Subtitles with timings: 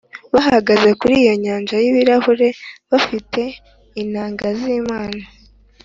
[0.33, 2.47] bahagaze kuri iyo nyanja y’ibirahuri
[2.89, 3.41] bafite
[4.03, 5.21] inanga z’Imana,